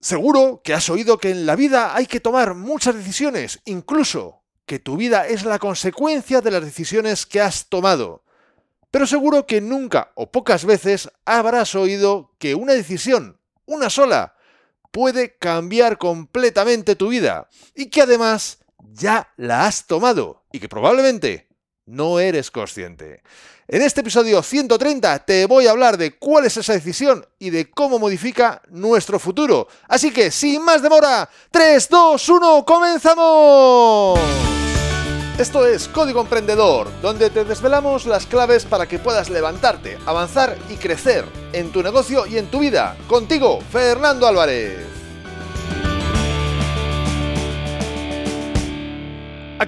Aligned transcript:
Seguro 0.00 0.60
que 0.62 0.74
has 0.74 0.88
oído 0.90 1.18
que 1.18 1.30
en 1.30 1.44
la 1.44 1.56
vida 1.56 1.96
hay 1.96 2.06
que 2.06 2.20
tomar 2.20 2.54
muchas 2.54 2.94
decisiones, 2.94 3.60
incluso 3.64 4.42
que 4.64 4.78
tu 4.78 4.96
vida 4.96 5.26
es 5.26 5.44
la 5.44 5.58
consecuencia 5.58 6.40
de 6.40 6.52
las 6.52 6.62
decisiones 6.62 7.26
que 7.26 7.40
has 7.40 7.68
tomado. 7.68 8.22
Pero 8.90 9.06
seguro 9.06 9.46
que 9.46 9.60
nunca 9.60 10.12
o 10.14 10.30
pocas 10.30 10.64
veces 10.64 11.10
habrás 11.24 11.74
oído 11.74 12.34
que 12.38 12.54
una 12.54 12.74
decisión, 12.74 13.40
una 13.66 13.90
sola, 13.90 14.36
puede 14.92 15.36
cambiar 15.36 15.98
completamente 15.98 16.94
tu 16.94 17.08
vida 17.08 17.48
y 17.74 17.86
que 17.86 18.02
además 18.02 18.58
ya 18.92 19.32
la 19.36 19.66
has 19.66 19.86
tomado 19.86 20.44
y 20.52 20.60
que 20.60 20.68
probablemente 20.68 21.47
no 21.88 22.20
eres 22.20 22.50
consciente. 22.50 23.22
En 23.66 23.82
este 23.82 24.00
episodio 24.00 24.42
130 24.42 25.24
te 25.24 25.46
voy 25.46 25.66
a 25.66 25.72
hablar 25.72 25.98
de 25.98 26.16
cuál 26.16 26.46
es 26.46 26.56
esa 26.56 26.72
decisión 26.72 27.26
y 27.38 27.50
de 27.50 27.70
cómo 27.70 27.98
modifica 27.98 28.62
nuestro 28.70 29.18
futuro. 29.18 29.68
Así 29.88 30.10
que, 30.10 30.30
sin 30.30 30.62
más 30.62 30.82
demora, 30.82 31.28
3, 31.50 31.88
2, 31.88 32.28
1, 32.28 32.64
comenzamos. 32.64 34.20
Esto 35.38 35.66
es 35.66 35.86
Código 35.88 36.20
Emprendedor, 36.20 36.88
donde 37.00 37.30
te 37.30 37.44
desvelamos 37.44 38.06
las 38.06 38.26
claves 38.26 38.64
para 38.64 38.86
que 38.86 38.98
puedas 38.98 39.30
levantarte, 39.30 39.96
avanzar 40.04 40.56
y 40.68 40.76
crecer 40.76 41.24
en 41.52 41.70
tu 41.70 41.82
negocio 41.82 42.26
y 42.26 42.38
en 42.38 42.50
tu 42.50 42.60
vida. 42.60 42.96
Contigo, 43.06 43.60
Fernando 43.70 44.26
Álvarez. 44.26 44.97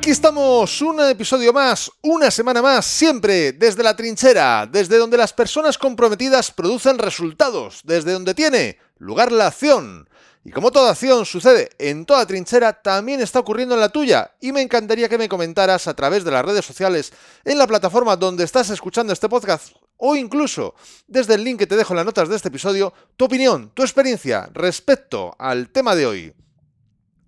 Aquí 0.01 0.13
estamos, 0.13 0.81
un 0.81 0.99
episodio 1.01 1.53
más, 1.53 1.93
una 2.01 2.31
semana 2.31 2.63
más, 2.63 2.87
siempre 2.87 3.53
desde 3.53 3.83
la 3.83 3.95
trinchera, 3.95 4.67
desde 4.67 4.97
donde 4.97 5.19
las 5.19 5.35
personas 5.35 5.77
comprometidas 5.77 6.53
producen 6.53 6.97
resultados, 6.97 7.83
desde 7.85 8.13
donde 8.13 8.33
tiene 8.33 8.79
lugar 8.97 9.31
la 9.31 9.49
acción. 9.49 10.09
Y 10.43 10.53
como 10.53 10.73
toda 10.73 10.93
acción 10.93 11.27
sucede 11.27 11.69
en 11.79 12.07
toda 12.07 12.25
trinchera, 12.25 12.81
también 12.81 13.21
está 13.21 13.41
ocurriendo 13.41 13.75
en 13.75 13.83
la 13.83 13.91
tuya. 13.91 14.31
Y 14.41 14.53
me 14.53 14.63
encantaría 14.63 15.07
que 15.07 15.19
me 15.19 15.29
comentaras 15.29 15.87
a 15.87 15.93
través 15.93 16.25
de 16.25 16.31
las 16.31 16.47
redes 16.47 16.65
sociales, 16.65 17.13
en 17.45 17.59
la 17.59 17.67
plataforma 17.67 18.17
donde 18.17 18.45
estás 18.45 18.71
escuchando 18.71 19.13
este 19.13 19.29
podcast, 19.29 19.75
o 19.99 20.17
incluso 20.17 20.75
desde 21.09 21.35
el 21.35 21.45
link 21.45 21.59
que 21.59 21.67
te 21.67 21.77
dejo 21.77 21.93
en 21.93 21.99
las 21.99 22.07
notas 22.07 22.31
de 22.31 22.37
este 22.37 22.49
episodio, 22.49 22.95
tu 23.19 23.27
opinión, 23.27 23.71
tu 23.75 23.83
experiencia 23.83 24.49
respecto 24.55 25.37
al 25.39 25.69
tema 25.69 25.95
de 25.95 26.07
hoy. 26.07 26.35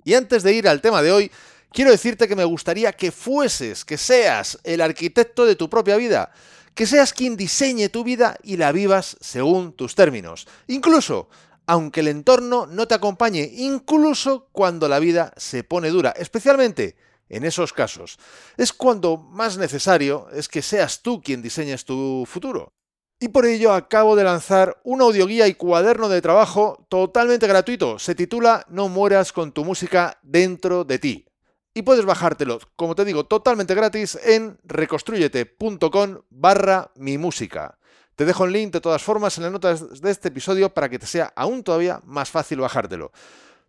Y 0.05 0.15
antes 0.15 0.43
de 0.43 0.55
ir 0.55 0.67
al 0.67 0.81
tema 0.81 1.03
de 1.03 1.13
hoy, 1.13 1.31
quiero 1.73 1.91
decirte 1.91 2.29
que 2.29 2.37
me 2.37 2.45
gustaría 2.45 2.93
que 2.93 3.11
fueses, 3.11 3.85
que 3.85 3.99
seas 3.99 4.59
el 4.65 4.81
arquitecto 4.81 5.45
de 5.45 5.57
tu 5.57 5.69
propia 5.69 5.97
vida, 5.97 6.33
que 6.75 6.87
seas 6.87 7.13
quien 7.13 7.37
diseñe 7.37 7.89
tu 7.89 8.05
vida 8.05 8.37
y 8.43 8.57
la 8.57 8.73
vivas 8.73 9.17
según 9.21 9.73
tus 9.73 9.95
términos. 9.95 10.47
Incluso 10.69 11.29
aunque 11.67 12.01
el 12.01 12.09
entorno 12.09 12.67
no 12.67 12.89
te 12.89 12.95
acompañe, 12.95 13.49
incluso 13.55 14.49
cuando 14.53 14.89
la 14.89 14.99
vida 14.99 15.33
se 15.37 15.65
pone 15.65 15.91
dura, 15.91 16.11
especialmente 16.11 16.97
en 17.29 17.45
esos 17.45 17.73
casos. 17.73 18.19
Es 18.57 18.73
cuando 18.73 19.17
más 19.17 19.57
necesario 19.57 20.29
es 20.33 20.49
que 20.49 20.61
seas 20.61 21.03
tú 21.03 21.23
quien 21.23 21.41
diseñes 21.41 21.85
tu 21.85 22.25
futuro. 22.27 22.73
Y 23.21 23.29
por 23.29 23.47
ello 23.47 23.73
acabo 23.73 24.17
de 24.17 24.25
lanzar 24.25 24.81
un 24.83 25.01
audioguía 25.01 25.47
y 25.47 25.55
cuaderno 25.55 26.09
de 26.09 26.21
trabajo 26.21 26.85
totalmente 26.89 27.47
gratuito. 27.47 27.99
Se 27.99 28.17
titula 28.17 28.67
No 28.69 28.89
mueras 28.89 29.33
con 29.33 29.53
tu 29.53 29.65
música 29.65 30.19
dentro 30.23 30.85
de 30.85 30.99
ti. 30.99 31.32
Y 31.75 31.83
puedes 31.83 32.05
bajártelo, 32.05 32.59
como 32.77 32.95
te 32.95 33.05
digo, 33.05 33.25
totalmente 33.25 33.75
gratis 33.75 34.19
en 34.23 34.59
reconstruyete.com 34.65 36.19
barra 36.29 36.91
mi 36.97 37.17
música. 37.17 37.79
Te 38.15 38.27
dejo 38.27 38.45
el 38.45 38.53
link 38.53 38.75
de 38.75 38.83
todas 38.83 39.03
formas 39.03 39.39
en 39.39 39.45
las 39.45 39.53
notas 39.53 40.03
de 40.03 40.11
este 40.11 40.29
episodio 40.29 40.75
para 40.75 40.91
que 40.91 40.99
te 40.99 41.07
sea 41.07 41.33
aún 41.35 41.63
todavía 41.63 42.03
más 42.05 42.31
fácil 42.31 42.61
bajártelo. 42.61 43.11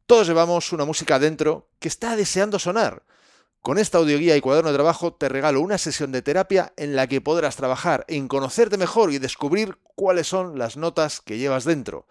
Todos 0.05 0.27
llevamos 0.27 0.73
una 0.73 0.83
música 0.83 1.17
dentro 1.17 1.69
que 1.79 1.87
está 1.87 2.17
deseando 2.17 2.59
sonar. 2.59 3.03
Con 3.61 3.77
esta 3.77 3.99
audioguía 3.99 4.35
y 4.35 4.41
cuaderno 4.41 4.71
de 4.71 4.75
trabajo 4.75 5.13
te 5.13 5.29
regalo 5.29 5.61
una 5.61 5.77
sesión 5.77 6.11
de 6.11 6.21
terapia 6.21 6.73
en 6.75 6.97
la 6.97 7.07
que 7.07 7.21
podrás 7.21 7.55
trabajar 7.55 8.03
en 8.09 8.27
conocerte 8.27 8.77
mejor 8.77 9.13
y 9.13 9.19
descubrir 9.19 9.77
cuáles 9.95 10.27
son 10.27 10.59
las 10.59 10.75
notas 10.75 11.21
que 11.21 11.37
llevas 11.37 11.63
dentro. 11.63 12.05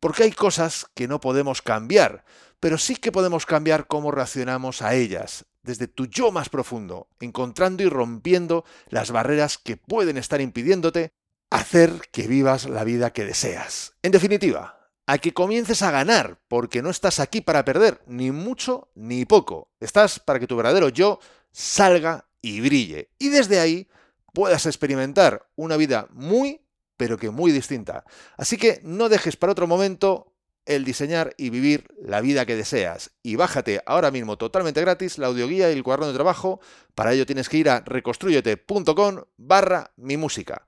Porque 0.00 0.24
hay 0.24 0.32
cosas 0.32 0.86
que 0.92 1.08
no 1.08 1.18
podemos 1.18 1.62
cambiar, 1.62 2.24
pero 2.60 2.78
sí 2.78 2.96
que 2.96 3.10
podemos 3.10 3.46
cambiar 3.46 3.86
cómo 3.86 4.10
reaccionamos 4.10 4.82
a 4.82 4.94
ellas, 4.94 5.46
desde 5.62 5.88
tu 5.88 6.06
yo 6.06 6.30
más 6.30 6.48
profundo, 6.48 7.08
encontrando 7.18 7.82
y 7.82 7.88
rompiendo 7.88 8.64
las 8.88 9.10
barreras 9.10 9.58
que 9.58 9.76
pueden 9.76 10.18
estar 10.18 10.40
impidiéndote 10.40 11.12
hacer 11.50 12.02
que 12.12 12.28
vivas 12.28 12.68
la 12.68 12.84
vida 12.84 13.12
que 13.12 13.24
deseas. 13.24 13.94
En 14.02 14.12
definitiva, 14.12 14.80
a 15.06 15.18
que 15.18 15.34
comiences 15.34 15.82
a 15.82 15.90
ganar, 15.90 16.38
porque 16.46 16.82
no 16.82 16.90
estás 16.90 17.18
aquí 17.18 17.40
para 17.40 17.64
perder, 17.64 18.00
ni 18.06 18.30
mucho 18.30 18.90
ni 18.94 19.24
poco. 19.24 19.72
Estás 19.80 20.20
para 20.20 20.38
que 20.38 20.46
tu 20.46 20.56
verdadero 20.56 20.88
yo 20.88 21.18
salga 21.50 22.28
y 22.40 22.60
brille. 22.60 23.10
Y 23.18 23.28
desde 23.28 23.58
ahí 23.58 23.88
puedas 24.32 24.66
experimentar 24.66 25.48
una 25.56 25.76
vida 25.76 26.06
muy, 26.12 26.60
pero 26.96 27.18
que 27.18 27.30
muy 27.30 27.50
distinta. 27.50 28.04
Así 28.36 28.56
que 28.56 28.80
no 28.84 29.08
dejes 29.08 29.36
para 29.36 29.52
otro 29.52 29.66
momento 29.66 30.29
el 30.70 30.84
diseñar 30.84 31.34
y 31.36 31.50
vivir 31.50 31.88
la 32.00 32.20
vida 32.20 32.46
que 32.46 32.54
deseas. 32.54 33.10
Y 33.24 33.34
bájate 33.34 33.82
ahora 33.86 34.12
mismo 34.12 34.38
totalmente 34.38 34.80
gratis 34.80 35.18
la 35.18 35.26
audioguía 35.26 35.68
y 35.68 35.74
el 35.74 35.82
cuaderno 35.82 36.06
de 36.06 36.14
trabajo. 36.14 36.60
Para 36.94 37.12
ello 37.12 37.26
tienes 37.26 37.48
que 37.48 37.56
ir 37.56 37.68
a 37.68 37.80
reconstruyete.com 37.80 39.24
barra 39.36 39.90
mi 39.96 40.16
música. 40.16 40.66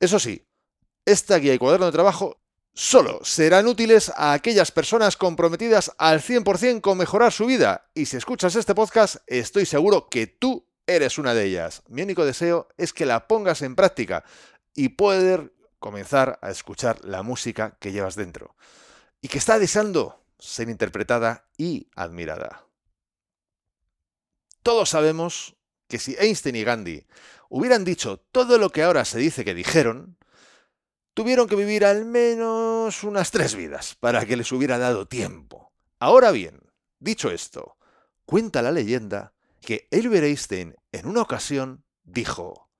Eso 0.00 0.18
sí, 0.18 0.44
esta 1.04 1.38
guía 1.38 1.54
y 1.54 1.58
cuaderno 1.58 1.86
de 1.86 1.92
trabajo 1.92 2.40
solo 2.74 3.20
serán 3.22 3.68
útiles 3.68 4.10
a 4.16 4.32
aquellas 4.32 4.72
personas 4.72 5.16
comprometidas 5.16 5.92
al 5.96 6.20
100% 6.20 6.80
con 6.80 6.98
mejorar 6.98 7.32
su 7.32 7.46
vida. 7.46 7.86
Y 7.94 8.06
si 8.06 8.16
escuchas 8.16 8.56
este 8.56 8.74
podcast, 8.74 9.18
estoy 9.28 9.64
seguro 9.64 10.08
que 10.10 10.26
tú 10.26 10.66
eres 10.88 11.18
una 11.18 11.34
de 11.34 11.44
ellas. 11.44 11.82
Mi 11.86 12.02
único 12.02 12.24
deseo 12.24 12.66
es 12.78 12.92
que 12.92 13.06
la 13.06 13.28
pongas 13.28 13.62
en 13.62 13.76
práctica 13.76 14.24
y 14.74 14.88
poder 14.88 15.52
comenzar 15.78 16.40
a 16.42 16.50
escuchar 16.50 17.04
la 17.04 17.22
música 17.22 17.76
que 17.78 17.92
llevas 17.92 18.16
dentro 18.16 18.56
y 19.26 19.28
que 19.28 19.38
está 19.38 19.58
deseando 19.58 20.24
ser 20.38 20.68
interpretada 20.68 21.48
y 21.58 21.88
admirada. 21.96 22.64
Todos 24.62 24.90
sabemos 24.90 25.56
que 25.88 25.98
si 25.98 26.14
Einstein 26.16 26.54
y 26.54 26.62
Gandhi 26.62 27.06
hubieran 27.48 27.84
dicho 27.84 28.20
todo 28.30 28.56
lo 28.56 28.70
que 28.70 28.84
ahora 28.84 29.04
se 29.04 29.18
dice 29.18 29.44
que 29.44 29.52
dijeron, 29.52 30.16
tuvieron 31.12 31.48
que 31.48 31.56
vivir 31.56 31.84
al 31.84 32.04
menos 32.04 33.02
unas 33.02 33.32
tres 33.32 33.56
vidas 33.56 33.96
para 33.96 34.24
que 34.24 34.36
les 34.36 34.52
hubiera 34.52 34.78
dado 34.78 35.08
tiempo. 35.08 35.72
Ahora 35.98 36.30
bien, 36.30 36.60
dicho 37.00 37.32
esto, 37.32 37.78
cuenta 38.26 38.62
la 38.62 38.70
leyenda 38.70 39.32
que 39.60 39.88
Albert 39.90 40.26
Einstein 40.26 40.76
en 40.92 41.06
una 41.08 41.22
ocasión 41.22 41.84
dijo, 42.04 42.70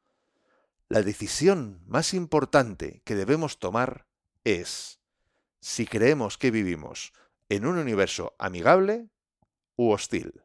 la 0.88 1.02
decisión 1.02 1.82
más 1.88 2.14
importante 2.14 3.02
que 3.04 3.16
debemos 3.16 3.58
tomar 3.58 4.06
es 4.44 5.00
si 5.66 5.84
creemos 5.84 6.38
que 6.38 6.52
vivimos 6.52 7.12
en 7.48 7.66
un 7.66 7.76
universo 7.76 8.36
amigable 8.38 9.08
u 9.74 9.90
hostil. 9.90 10.44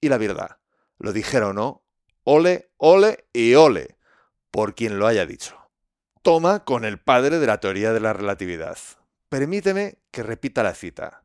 Y 0.00 0.08
la 0.08 0.16
verdad, 0.16 0.56
lo 0.96 1.12
dijera 1.12 1.48
o 1.48 1.52
no, 1.52 1.84
ole, 2.24 2.72
ole 2.78 3.28
y 3.30 3.54
ole, 3.54 3.98
por 4.50 4.74
quien 4.74 4.98
lo 4.98 5.06
haya 5.06 5.26
dicho. 5.26 5.58
Toma 6.22 6.64
con 6.64 6.86
el 6.86 6.98
padre 6.98 7.40
de 7.40 7.46
la 7.46 7.60
teoría 7.60 7.92
de 7.92 8.00
la 8.00 8.14
relatividad. 8.14 8.78
Permíteme 9.28 9.98
que 10.10 10.22
repita 10.22 10.62
la 10.62 10.74
cita. 10.74 11.22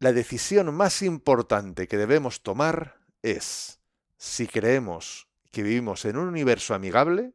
La 0.00 0.12
decisión 0.12 0.74
más 0.74 1.02
importante 1.02 1.86
que 1.86 1.98
debemos 1.98 2.42
tomar 2.42 2.98
es 3.22 3.78
si 4.16 4.48
creemos 4.48 5.28
que 5.52 5.62
vivimos 5.62 6.04
en 6.04 6.16
un 6.16 6.26
universo 6.26 6.74
amigable 6.74 7.32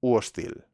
u 0.00 0.14
hostil. 0.14 0.65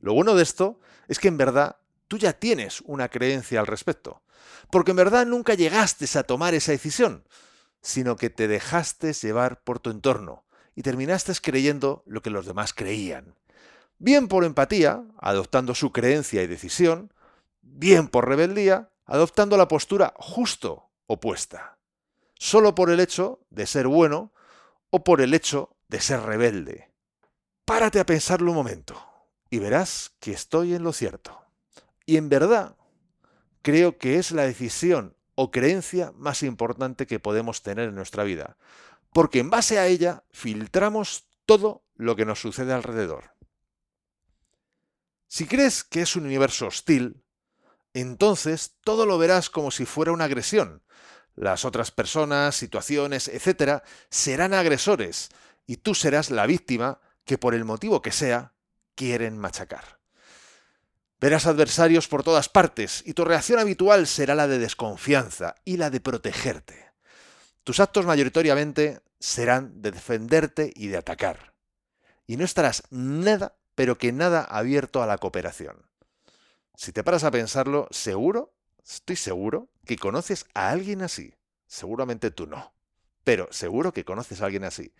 Lo 0.00 0.14
bueno 0.14 0.34
de 0.34 0.42
esto 0.42 0.80
es 1.08 1.18
que 1.18 1.28
en 1.28 1.36
verdad 1.36 1.76
tú 2.06 2.18
ya 2.18 2.32
tienes 2.32 2.82
una 2.86 3.08
creencia 3.08 3.60
al 3.60 3.66
respecto, 3.66 4.22
porque 4.70 4.92
en 4.92 4.96
verdad 4.96 5.26
nunca 5.26 5.54
llegaste 5.54 6.06
a 6.18 6.22
tomar 6.22 6.54
esa 6.54 6.72
decisión, 6.72 7.24
sino 7.80 8.16
que 8.16 8.30
te 8.30 8.48
dejaste 8.48 9.12
llevar 9.12 9.62
por 9.62 9.78
tu 9.78 9.90
entorno 9.90 10.44
y 10.74 10.82
terminaste 10.82 11.32
creyendo 11.42 12.02
lo 12.06 12.22
que 12.22 12.30
los 12.30 12.46
demás 12.46 12.72
creían. 12.72 13.34
Bien 13.98 14.28
por 14.28 14.44
empatía, 14.44 15.02
adoptando 15.18 15.74
su 15.74 15.92
creencia 15.92 16.42
y 16.42 16.46
decisión, 16.46 17.12
bien 17.62 18.08
por 18.08 18.28
rebeldía, 18.28 18.90
adoptando 19.04 19.56
la 19.56 19.68
postura 19.68 20.14
justo 20.16 20.90
opuesta. 21.06 21.78
Solo 22.34 22.74
por 22.74 22.90
el 22.90 23.00
hecho 23.00 23.40
de 23.50 23.66
ser 23.66 23.88
bueno 23.88 24.32
o 24.90 25.02
por 25.02 25.20
el 25.20 25.34
hecho 25.34 25.76
de 25.88 26.00
ser 26.00 26.20
rebelde. 26.20 26.92
Párate 27.64 27.98
a 27.98 28.06
pensarlo 28.06 28.52
un 28.52 28.56
momento 28.56 29.07
y 29.50 29.58
verás 29.58 30.12
que 30.20 30.32
estoy 30.32 30.74
en 30.74 30.82
lo 30.82 30.92
cierto. 30.92 31.40
Y 32.06 32.16
en 32.16 32.28
verdad, 32.28 32.76
creo 33.62 33.98
que 33.98 34.18
es 34.18 34.30
la 34.32 34.42
decisión 34.42 35.16
o 35.34 35.50
creencia 35.50 36.12
más 36.16 36.42
importante 36.42 37.06
que 37.06 37.20
podemos 37.20 37.62
tener 37.62 37.88
en 37.88 37.94
nuestra 37.94 38.24
vida, 38.24 38.56
porque 39.12 39.38
en 39.38 39.50
base 39.50 39.78
a 39.78 39.86
ella 39.86 40.24
filtramos 40.30 41.28
todo 41.46 41.84
lo 41.94 42.16
que 42.16 42.24
nos 42.24 42.40
sucede 42.40 42.72
alrededor. 42.72 43.32
Si 45.28 45.46
crees 45.46 45.84
que 45.84 46.02
es 46.02 46.16
un 46.16 46.24
universo 46.24 46.66
hostil, 46.66 47.22
entonces 47.92 48.76
todo 48.82 49.06
lo 49.06 49.18
verás 49.18 49.50
como 49.50 49.70
si 49.70 49.84
fuera 49.84 50.12
una 50.12 50.24
agresión. 50.24 50.82
Las 51.34 51.64
otras 51.64 51.90
personas, 51.90 52.56
situaciones, 52.56 53.28
etcétera, 53.28 53.82
serán 54.10 54.54
agresores 54.54 55.28
y 55.66 55.76
tú 55.76 55.94
serás 55.94 56.30
la 56.30 56.46
víctima 56.46 57.00
que 57.24 57.38
por 57.38 57.54
el 57.54 57.64
motivo 57.64 58.02
que 58.02 58.12
sea 58.12 58.54
quieren 58.98 59.38
machacar. 59.38 60.00
Verás 61.20 61.46
adversarios 61.46 62.08
por 62.08 62.24
todas 62.24 62.48
partes 62.48 63.04
y 63.06 63.14
tu 63.14 63.24
reacción 63.24 63.60
habitual 63.60 64.08
será 64.08 64.34
la 64.34 64.48
de 64.48 64.58
desconfianza 64.58 65.54
y 65.64 65.76
la 65.76 65.88
de 65.88 66.00
protegerte. 66.00 66.90
Tus 67.62 67.78
actos 67.78 68.06
mayoritariamente 68.06 69.00
serán 69.20 69.80
de 69.80 69.92
defenderte 69.92 70.72
y 70.74 70.88
de 70.88 70.96
atacar. 70.96 71.54
Y 72.26 72.36
no 72.36 72.44
estarás 72.44 72.82
nada, 72.90 73.56
pero 73.76 73.98
que 73.98 74.10
nada 74.10 74.42
abierto 74.42 75.00
a 75.00 75.06
la 75.06 75.18
cooperación. 75.18 75.86
Si 76.74 76.90
te 76.92 77.04
paras 77.04 77.22
a 77.22 77.30
pensarlo, 77.30 77.86
seguro, 77.92 78.52
estoy 78.84 79.16
seguro, 79.16 79.68
que 79.86 79.96
conoces 79.96 80.44
a 80.54 80.70
alguien 80.70 81.02
así. 81.02 81.34
Seguramente 81.68 82.32
tú 82.32 82.48
no. 82.48 82.74
Pero 83.22 83.48
seguro 83.52 83.92
que 83.92 84.04
conoces 84.04 84.40
a 84.40 84.46
alguien 84.46 84.64
así. 84.64 84.92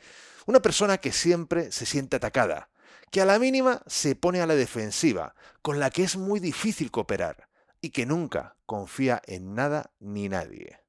Una 0.46 0.60
persona 0.60 0.98
que 0.98 1.12
siempre 1.12 1.72
se 1.72 1.86
siente 1.86 2.16
atacada, 2.16 2.70
que 3.10 3.20
a 3.20 3.26
la 3.26 3.38
mínima 3.38 3.82
se 3.86 4.14
pone 4.16 4.40
a 4.40 4.46
la 4.46 4.54
defensiva, 4.54 5.34
con 5.62 5.80
la 5.80 5.90
que 5.90 6.04
es 6.04 6.16
muy 6.16 6.40
difícil 6.40 6.90
cooperar 6.90 7.48
y 7.80 7.90
que 7.90 8.06
nunca 8.06 8.56
confía 8.66 9.22
en 9.26 9.54
nada 9.54 9.92
ni 10.00 10.28
nadie. 10.28 10.80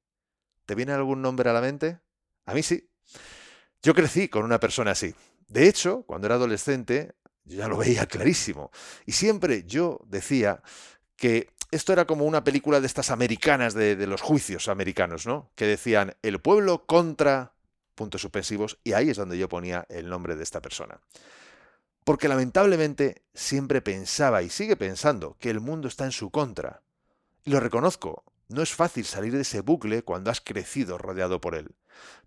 ¿Te 0.66 0.74
viene 0.74 0.92
algún 0.92 1.22
nombre 1.22 1.50
a 1.50 1.52
la 1.52 1.60
mente? 1.60 2.00
A 2.46 2.54
mí 2.54 2.62
sí. 2.62 2.88
Yo 3.82 3.94
crecí 3.94 4.28
con 4.28 4.44
una 4.44 4.60
persona 4.60 4.92
así. 4.92 5.14
De 5.48 5.68
hecho, 5.68 6.02
cuando 6.02 6.26
era 6.26 6.36
adolescente, 6.36 7.14
yo 7.44 7.58
ya 7.58 7.68
lo 7.68 7.78
veía 7.78 8.06
clarísimo. 8.06 8.70
Y 9.06 9.12
siempre 9.12 9.64
yo 9.64 10.00
decía 10.06 10.62
que 11.16 11.48
esto 11.70 11.92
era 11.92 12.04
como 12.04 12.24
una 12.24 12.44
película 12.44 12.80
de 12.80 12.86
estas 12.86 13.10
americanas, 13.10 13.74
de, 13.74 13.96
de, 13.96 14.06
los 14.06 14.20
juicios 14.20 14.68
americanos, 14.68 15.26
¿no? 15.26 15.50
Que 15.54 15.66
decían 15.66 16.14
el 16.22 16.40
pueblo 16.40 16.84
contra 16.86 17.54
puntos 17.94 18.22
suspensivos, 18.22 18.78
y 18.82 18.94
ahí 18.94 19.10
es 19.10 19.16
donde 19.18 19.36
yo 19.36 19.48
ponía 19.48 19.86
el 19.88 20.08
nombre 20.08 20.34
de 20.34 20.42
esta 20.42 20.62
persona. 20.62 21.00
Porque 22.04 22.28
lamentablemente 22.28 23.22
siempre 23.34 23.82
pensaba 23.82 24.42
y 24.42 24.50
sigue 24.50 24.76
pensando 24.76 25.36
que 25.38 25.50
el 25.50 25.60
mundo 25.60 25.88
está 25.88 26.04
en 26.04 26.12
su 26.12 26.30
contra. 26.30 26.82
Y 27.44 27.50
lo 27.50 27.60
reconozco, 27.60 28.24
no 28.48 28.62
es 28.62 28.74
fácil 28.74 29.04
salir 29.04 29.32
de 29.32 29.42
ese 29.42 29.60
bucle 29.60 30.02
cuando 30.02 30.30
has 30.30 30.40
crecido 30.40 30.98
rodeado 30.98 31.40
por 31.40 31.54
él. 31.54 31.74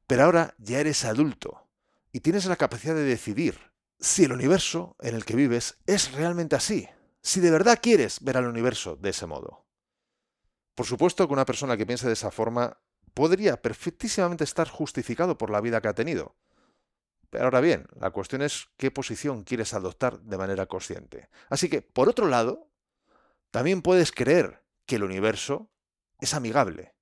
Pero 0.08 0.24
ahora 0.24 0.56
ya 0.58 0.80
eres 0.80 1.06
adulto 1.06 1.68
y 2.12 2.22
tienes 2.22 2.46
la 2.46 2.56
capacidad 2.56 2.96
de 2.96 3.04
decidir 3.04 3.74
si 4.00 4.24
el 4.24 4.34
universo 4.34 4.96
en 5.00 5.16
el 5.16 5.26
que 5.26 5.36
vives 5.36 5.78
es 5.86 6.12
realmente 6.12 6.56
así, 6.56 6.88
si 7.22 7.40
de 7.40 7.52
verdad 7.52 7.80
quieres 7.82 8.20
ver 8.22 8.38
al 8.38 8.48
universo 8.48 8.96
de 8.96 9.10
ese 9.10 9.26
modo. 9.26 9.66
Por 10.76 10.86
supuesto 10.86 11.28
que 11.28 11.34
una 11.34 11.46
persona 11.46 11.78
que 11.78 11.86
piense 11.86 12.08
de 12.08 12.14
esa 12.14 12.32
forma 12.32 12.78
podría 13.14 13.62
perfectísimamente 13.62 14.44
estar 14.44 14.68
justificado 14.68 15.38
por 15.38 15.50
la 15.50 15.62
vida 15.62 15.82
que 15.82 15.88
ha 15.88 15.94
tenido. 15.94 16.36
Ahora 17.42 17.62
bien, 17.62 17.88
la 18.00 18.12
cuestión 18.12 18.42
es 18.42 18.68
qué 18.78 18.92
posición 18.92 19.44
quieres 19.44 19.74
adoptar 19.74 20.20
de 20.20 20.38
manera 20.38 20.66
consciente. 20.66 21.30
Así 21.50 21.70
que, 21.70 21.82
por 21.82 22.10
otro 22.10 22.28
lado, 22.28 22.68
también 23.52 23.82
puedes 23.82 24.12
creer 24.12 24.64
que 24.86 24.96
el 24.96 25.04
universo 25.04 25.70
es 26.20 26.34
amigable. 26.34 26.94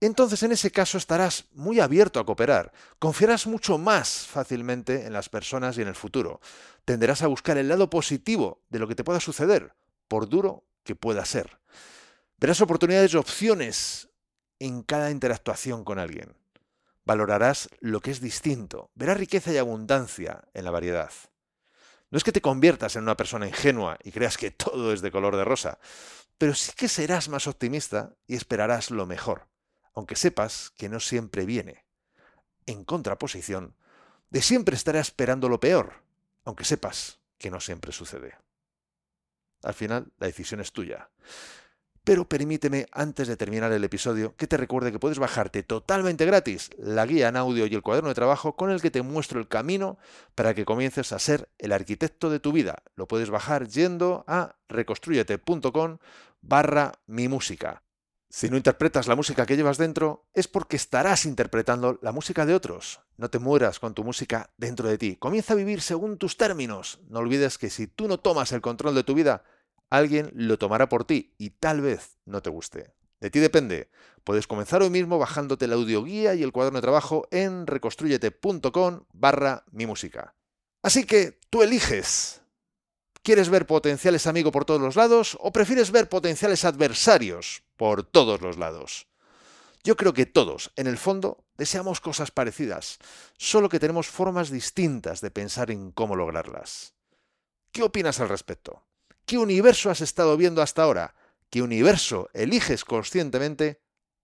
Entonces 0.00 0.42
en 0.42 0.52
ese 0.52 0.70
caso 0.70 0.98
estarás 0.98 1.46
muy 1.52 1.80
abierto 1.80 2.20
a 2.20 2.26
cooperar, 2.26 2.72
confiarás 2.98 3.46
mucho 3.46 3.78
más 3.78 4.26
fácilmente 4.26 5.06
en 5.06 5.12
las 5.12 5.30
personas 5.30 5.78
y 5.78 5.82
en 5.82 5.88
el 5.88 5.94
futuro, 5.94 6.40
tenderás 6.84 7.22
a 7.22 7.28
buscar 7.28 7.56
el 7.56 7.68
lado 7.68 7.88
positivo 7.88 8.62
de 8.68 8.78
lo 8.78 8.88
que 8.88 8.94
te 8.94 9.04
pueda 9.04 9.20
suceder, 9.20 9.74
por 10.06 10.28
duro 10.28 10.64
que 10.84 10.94
pueda 10.94 11.24
ser. 11.24 11.58
Verás 12.38 12.60
oportunidades 12.60 13.14
y 13.14 13.16
opciones 13.16 14.08
en 14.58 14.82
cada 14.82 15.10
interactuación 15.10 15.82
con 15.82 15.98
alguien. 15.98 16.34
Valorarás 17.06 17.68
lo 17.80 18.00
que 18.00 18.10
es 18.10 18.20
distinto, 18.20 18.90
verás 18.96 19.16
riqueza 19.16 19.52
y 19.52 19.58
abundancia 19.58 20.42
en 20.52 20.64
la 20.64 20.72
variedad. 20.72 21.12
No 22.10 22.18
es 22.18 22.24
que 22.24 22.32
te 22.32 22.40
conviertas 22.40 22.96
en 22.96 23.04
una 23.04 23.16
persona 23.16 23.46
ingenua 23.46 23.96
y 24.02 24.10
creas 24.10 24.36
que 24.36 24.50
todo 24.50 24.92
es 24.92 25.02
de 25.02 25.12
color 25.12 25.36
de 25.36 25.44
rosa, 25.44 25.78
pero 26.36 26.52
sí 26.54 26.72
que 26.76 26.88
serás 26.88 27.28
más 27.28 27.46
optimista 27.46 28.16
y 28.26 28.34
esperarás 28.34 28.90
lo 28.90 29.06
mejor, 29.06 29.46
aunque 29.94 30.16
sepas 30.16 30.72
que 30.76 30.88
no 30.88 30.98
siempre 30.98 31.46
viene. 31.46 31.84
En 32.66 32.84
contraposición, 32.84 33.76
de 34.30 34.42
siempre 34.42 34.74
estarás 34.74 35.06
esperando 35.06 35.48
lo 35.48 35.60
peor, 35.60 36.02
aunque 36.44 36.64
sepas 36.64 37.20
que 37.38 37.52
no 37.52 37.60
siempre 37.60 37.92
sucede. 37.92 38.36
Al 39.62 39.74
final, 39.74 40.12
la 40.18 40.26
decisión 40.26 40.60
es 40.60 40.72
tuya. 40.72 41.08
Pero 42.06 42.28
permíteme, 42.28 42.86
antes 42.92 43.26
de 43.26 43.36
terminar 43.36 43.72
el 43.72 43.82
episodio, 43.82 44.36
que 44.36 44.46
te 44.46 44.56
recuerde 44.56 44.92
que 44.92 45.00
puedes 45.00 45.18
bajarte 45.18 45.64
totalmente 45.64 46.24
gratis 46.24 46.70
la 46.78 47.04
guía 47.04 47.26
en 47.26 47.36
audio 47.36 47.66
y 47.66 47.74
el 47.74 47.82
cuaderno 47.82 48.10
de 48.10 48.14
trabajo 48.14 48.54
con 48.54 48.70
el 48.70 48.80
que 48.80 48.92
te 48.92 49.02
muestro 49.02 49.40
el 49.40 49.48
camino 49.48 49.98
para 50.36 50.54
que 50.54 50.64
comiences 50.64 51.10
a 51.10 51.18
ser 51.18 51.48
el 51.58 51.72
arquitecto 51.72 52.30
de 52.30 52.38
tu 52.38 52.52
vida. 52.52 52.84
Lo 52.94 53.08
puedes 53.08 53.28
bajar 53.28 53.66
yendo 53.66 54.22
a 54.28 54.54
reconstruyete.com 54.68 55.98
barra 56.42 56.92
mi 57.08 57.26
música. 57.26 57.82
Si 58.28 58.48
no 58.50 58.56
interpretas 58.56 59.08
la 59.08 59.16
música 59.16 59.44
que 59.44 59.56
llevas 59.56 59.76
dentro, 59.76 60.28
es 60.32 60.46
porque 60.46 60.76
estarás 60.76 61.26
interpretando 61.26 61.98
la 62.02 62.12
música 62.12 62.46
de 62.46 62.54
otros. 62.54 63.00
No 63.16 63.30
te 63.30 63.40
mueras 63.40 63.80
con 63.80 63.94
tu 63.94 64.04
música 64.04 64.50
dentro 64.58 64.88
de 64.88 64.96
ti. 64.96 65.16
Comienza 65.16 65.54
a 65.54 65.56
vivir 65.56 65.80
según 65.80 66.18
tus 66.18 66.36
términos. 66.36 67.00
No 67.08 67.18
olvides 67.18 67.58
que 67.58 67.68
si 67.68 67.88
tú 67.88 68.06
no 68.06 68.20
tomas 68.20 68.52
el 68.52 68.60
control 68.60 68.94
de 68.94 69.02
tu 69.02 69.14
vida, 69.14 69.42
alguien 69.90 70.30
lo 70.34 70.58
tomará 70.58 70.88
por 70.88 71.04
ti 71.04 71.34
y 71.38 71.50
tal 71.50 71.80
vez 71.80 72.16
no 72.24 72.42
te 72.42 72.50
guste. 72.50 72.94
De 73.20 73.30
ti 73.30 73.38
depende. 73.38 73.90
Puedes 74.24 74.46
comenzar 74.46 74.82
hoy 74.82 74.90
mismo 74.90 75.18
bajándote 75.18 75.66
la 75.66 75.76
audioguía 75.76 76.34
y 76.34 76.42
el 76.42 76.52
cuaderno 76.52 76.78
de 76.78 76.82
trabajo 76.82 77.26
en 77.30 77.66
reconstruyete.com 77.66 79.04
barra 79.12 79.64
mi 79.70 79.86
música. 79.86 80.34
Así 80.82 81.04
que 81.04 81.38
tú 81.50 81.62
eliges. 81.62 82.42
¿Quieres 83.22 83.48
ver 83.48 83.66
potenciales 83.66 84.26
amigos 84.28 84.52
por 84.52 84.64
todos 84.64 84.80
los 84.80 84.94
lados 84.94 85.36
o 85.40 85.52
prefieres 85.52 85.90
ver 85.90 86.08
potenciales 86.08 86.64
adversarios 86.64 87.64
por 87.76 88.04
todos 88.04 88.40
los 88.40 88.56
lados? 88.56 89.08
Yo 89.82 89.96
creo 89.96 90.12
que 90.12 90.26
todos, 90.26 90.72
en 90.76 90.86
el 90.86 90.96
fondo, 90.96 91.44
deseamos 91.56 92.00
cosas 92.00 92.30
parecidas, 92.30 92.98
solo 93.36 93.68
que 93.68 93.80
tenemos 93.80 94.08
formas 94.08 94.50
distintas 94.50 95.20
de 95.20 95.30
pensar 95.30 95.70
en 95.70 95.90
cómo 95.90 96.14
lograrlas. 96.14 96.94
¿Qué 97.72 97.82
opinas 97.82 98.20
al 98.20 98.28
respecto? 98.28 98.85
¿Qué 99.26 99.38
universo 99.38 99.90
has 99.90 100.02
estado 100.02 100.36
viendo 100.36 100.62
hasta 100.62 100.84
ahora? 100.84 101.16
¿Qué 101.50 101.60
universo 101.60 102.30
eliges 102.32 102.84
conscientemente 102.84 103.80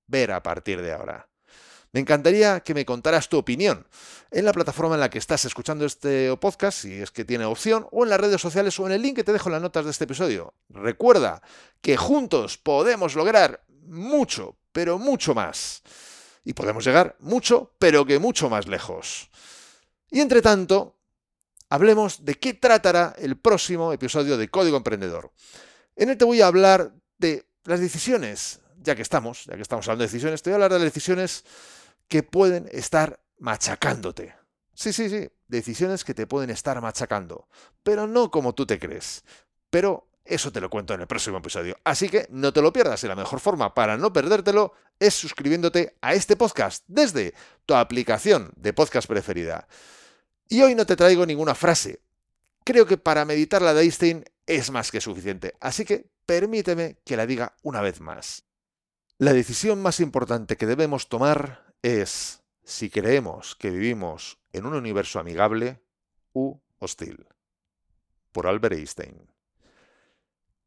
ver 0.07 0.31
a 0.31 0.45
partir 0.45 0.81
de 0.81 0.93
ahora? 0.93 1.29
Me 1.91 1.99
encantaría 1.99 2.61
que 2.61 2.73
me 2.73 2.87
contaras 2.87 3.29
tu 3.29 3.37
opinión 3.37 3.89
en 4.31 4.45
la 4.45 4.53
plataforma 4.53 4.95
en 4.95 5.01
la 5.01 5.11
que 5.11 5.19
estás 5.19 5.45
escuchando 5.45 5.85
este 5.85 6.35
podcast, 6.37 6.79
si 6.79 7.03
es 7.03 7.11
que 7.11 7.25
tiene 7.25 7.45
opción, 7.45 7.89
o 7.91 8.05
en 8.05 8.11
las 8.11 8.21
redes 8.21 8.41
sociales 8.41 8.79
o 8.79 8.87
en 8.87 8.93
el 8.93 9.03
link 9.03 9.17
que 9.17 9.25
te 9.25 9.33
dejo 9.33 9.49
en 9.49 9.55
las 9.55 9.63
notas 9.63 9.85
de 9.85 9.91
este 9.91 10.05
episodio. 10.05 10.55
Recuerda 10.69 11.43
que 11.81 11.97
juntos 11.97 12.57
podemos 12.57 13.17
lograr 13.17 13.65
mucho, 13.85 14.57
pero 14.71 14.99
mucho 15.01 15.35
más. 15.35 15.83
Y 16.45 16.53
podemos 16.53 16.85
llegar 16.85 17.17
mucho, 17.19 17.75
pero 17.81 18.07
que 18.07 18.21
mucho 18.21 18.49
más 18.49 18.69
lejos. 18.69 19.31
Y 20.13 20.21
entre 20.21 20.43
tanto, 20.43 20.97
hablemos 21.73 22.23
de 22.23 22.35
qué 22.35 22.53
tratará 22.53 23.15
el 23.17 23.39
próximo 23.39 23.95
episodio 23.95 24.37
de 24.37 24.49
Código 24.49 24.77
Emprendedor. 24.77 25.33
En 25.97 26.11
él 26.11 26.19
te 26.19 26.27
voy 26.27 26.43
a 26.43 26.47
hablar 26.47 26.93
de 27.17 27.47
las 27.65 27.81
decisiones, 27.81 28.61
ya 28.77 28.95
que 28.95 29.01
estamos, 29.01 29.47
ya 29.47 29.57
que 29.57 29.63
estamos 29.63 29.89
hablando 29.89 30.03
de 30.03 30.09
decisiones, 30.09 30.43
te 30.43 30.51
voy 30.51 30.53
a 30.53 30.57
hablar 30.57 30.73
de 30.73 30.79
las 30.81 30.93
decisiones 30.93 31.45
que 32.09 32.23
pueden 32.23 32.69
estar 32.73 33.21
machacándote. 33.39 34.35
Sí, 34.75 34.93
sí, 34.93 35.09
sí, 35.09 35.31
decisiones 35.49 36.05
que 36.05 36.13
te 36.13 36.27
pueden 36.27 36.51
estar 36.51 36.79
machacando, 36.83 37.49
pero 37.83 38.07
no 38.07 38.31
como 38.31 38.55
tú 38.55 38.67
te 38.67 38.79
crees. 38.79 39.25
Pero 39.71 40.11
eso 40.27 40.53
te 40.53 40.61
lo 40.61 40.69
cuento 40.69 40.93
en 40.93 41.01
el 41.01 41.07
próximo 41.07 41.39
episodio. 41.39 41.79
Así 41.85 42.11
que 42.11 42.27
no 42.29 42.53
te 42.53 42.61
lo 42.61 42.71
pierdas 42.71 43.03
y 43.03 43.09
la 43.09 43.17
mejor 43.17 43.41
forma 43.41 43.73
para 43.73 43.97
no 43.97 44.13
perdértelo 44.13 44.75
es 44.99 45.15
suscribiéndote 45.15 45.97
a 46.03 46.13
este 46.13 46.37
podcast 46.37 46.85
desde 46.87 47.33
tu 47.65 47.75
aplicación 47.75 48.53
de 48.57 48.75
podcast 48.75 49.09
preferida. 49.09 49.67
Y 50.53 50.61
hoy 50.61 50.75
no 50.75 50.85
te 50.85 50.97
traigo 50.97 51.25
ninguna 51.25 51.55
frase. 51.55 52.03
Creo 52.63 52.85
que 52.85 52.99
para 52.99 53.25
meditar 53.25 53.63
la 53.63 53.73
de 53.73 53.85
Einstein 53.85 54.23
es 54.47 54.71
más 54.71 54.91
que 54.91 55.01
suficiente, 55.01 55.55
así 55.61 55.87
que 55.87 56.11
permíteme 56.27 56.99
que 57.07 57.17
la 57.17 57.25
diga 57.25 57.57
una 57.63 57.81
vez 57.81 58.03
más. 58.03 58.45
La 59.17 59.33
decisión 59.33 59.81
más 59.81 59.99
importante 59.99 60.59
que 60.59 60.67
debemos 60.67 61.09
tomar 61.09 61.73
es 61.81 62.43
si 62.65 62.91
creemos 62.91 63.57
que 63.57 63.71
vivimos 63.71 64.41
en 64.53 64.67
un 64.67 64.75
universo 64.75 65.19
amigable 65.19 65.81
u 66.35 66.59
hostil. 66.79 67.27
Por 68.31 68.47
Albert 68.47 68.75
Einstein. 68.75 69.32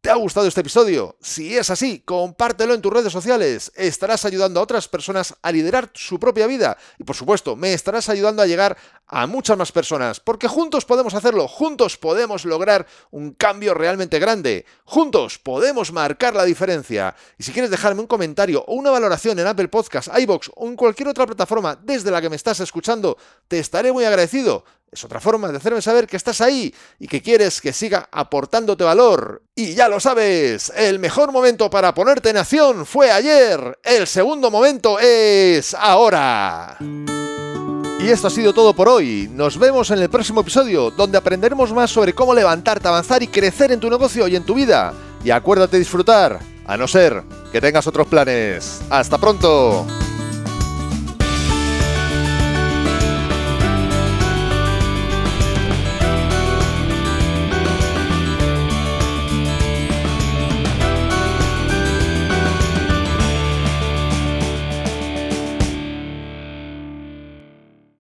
¿Te 0.05 0.11
ha 0.11 0.15
gustado 0.17 0.45
este 0.45 0.61
episodio? 0.61 1.15
Si 1.19 1.57
es 1.57 1.71
así, 1.71 2.03
compártelo 2.05 2.75
en 2.75 2.81
tus 2.83 2.93
redes 2.93 3.11
sociales. 3.11 3.71
Estarás 3.73 4.23
ayudando 4.23 4.59
a 4.59 4.63
otras 4.63 4.87
personas 4.87 5.33
a 5.41 5.51
liderar 5.51 5.89
su 5.95 6.19
propia 6.19 6.45
vida. 6.45 6.77
Y 6.99 7.03
por 7.03 7.15
supuesto, 7.15 7.55
me 7.55 7.73
estarás 7.73 8.07
ayudando 8.07 8.43
a 8.43 8.45
llegar 8.45 8.77
a 9.07 9.25
muchas 9.25 9.57
más 9.57 9.71
personas. 9.71 10.19
Porque 10.19 10.47
juntos 10.47 10.85
podemos 10.85 11.15
hacerlo. 11.15 11.47
Juntos 11.47 11.97
podemos 11.97 12.45
lograr 12.45 12.85
un 13.09 13.31
cambio 13.31 13.73
realmente 13.73 14.19
grande. 14.19 14.67
Juntos 14.83 15.39
podemos 15.39 15.91
marcar 15.91 16.35
la 16.35 16.45
diferencia. 16.45 17.15
Y 17.39 17.43
si 17.43 17.51
quieres 17.51 17.71
dejarme 17.71 18.01
un 18.01 18.07
comentario 18.07 18.63
o 18.67 18.75
una 18.75 18.91
valoración 18.91 19.39
en 19.39 19.47
Apple 19.47 19.69
Podcasts, 19.69 20.11
iBox 20.15 20.51
o 20.53 20.67
en 20.67 20.75
cualquier 20.75 21.07
otra 21.07 21.25
plataforma 21.25 21.79
desde 21.81 22.11
la 22.11 22.21
que 22.21 22.29
me 22.29 22.35
estás 22.35 22.59
escuchando, 22.59 23.17
te 23.47 23.57
estaré 23.57 23.91
muy 23.91 24.05
agradecido. 24.05 24.65
Es 24.91 25.03
otra 25.03 25.19
forma 25.19 25.49
de 25.49 25.57
hacerme 25.57 25.81
saber 25.81 26.07
que 26.07 26.15
estás 26.15 26.39
ahí 26.39 26.73
y 26.99 27.07
que 27.07 27.21
quieres 27.21 27.59
que 27.59 27.73
siga 27.73 28.07
aportándote 28.11 28.83
valor. 28.83 29.43
Y 29.53 29.73
ya 29.73 29.89
lo 29.89 29.99
sabes, 29.99 30.71
el 30.75 30.99
mejor 30.99 31.31
momento 31.31 31.69
para 31.69 31.93
ponerte 31.93 32.29
en 32.29 32.37
acción 32.37 32.85
fue 32.85 33.11
ayer. 33.11 33.77
El 33.83 34.07
segundo 34.07 34.49
momento 34.49 34.97
es 34.99 35.73
ahora. 35.73 36.77
Y 36.79 38.09
esto 38.09 38.27
ha 38.27 38.31
sido 38.31 38.53
todo 38.53 38.75
por 38.75 38.87
hoy. 38.87 39.27
Nos 39.31 39.57
vemos 39.57 39.89
en 39.89 39.99
el 39.99 40.09
próximo 40.09 40.41
episodio, 40.41 40.91
donde 40.91 41.17
aprenderemos 41.17 41.73
más 41.73 41.89
sobre 41.89 42.13
cómo 42.13 42.35
levantarte, 42.35 42.87
avanzar 42.87 43.23
y 43.23 43.27
crecer 43.27 43.71
en 43.71 43.79
tu 43.79 43.89
negocio 43.89 44.27
y 44.27 44.35
en 44.35 44.45
tu 44.45 44.53
vida. 44.53 44.93
Y 45.23 45.31
acuérdate 45.31 45.79
disfrutar, 45.79 46.39
a 46.67 46.77
no 46.77 46.87
ser 46.87 47.23
que 47.51 47.59
tengas 47.59 47.87
otros 47.87 48.07
planes. 48.07 48.81
¡Hasta 48.89 49.17
pronto! 49.17 49.87